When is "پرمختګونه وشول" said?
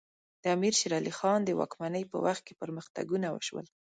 2.61-3.65